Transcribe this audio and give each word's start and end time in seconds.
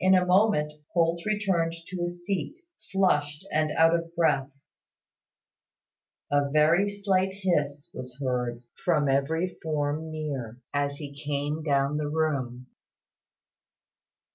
In 0.00 0.14
a 0.14 0.24
moment, 0.24 0.72
Holt 0.94 1.22
returned 1.26 1.74
to 1.88 1.98
his 2.00 2.24
seat, 2.24 2.56
flushed 2.90 3.46
and 3.52 3.72
out 3.72 3.94
of 3.94 4.16
breath. 4.16 4.50
A 6.32 6.48
very 6.48 6.88
slight 6.88 7.32
hiss 7.42 7.90
was 7.92 8.16
heard 8.22 8.62
from 8.86 9.06
every 9.06 9.58
form 9.62 10.10
near, 10.10 10.62
as 10.72 10.96
he 10.96 11.12
came 11.12 11.62
down 11.62 11.98
the 11.98 12.08
room. 12.08 12.68